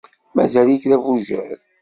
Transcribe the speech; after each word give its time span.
Mazal-ik 0.35 0.83
d 0.89 0.91
abujad. 0.95 1.59